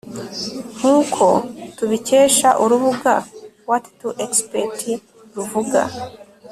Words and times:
nk'uko 0.77 1.25
tubikesha 1.77 2.49
urubuga 2.63 3.13
what 3.69 3.83
to 3.99 4.09
expect 4.25 4.79
ruvuga 5.35 5.81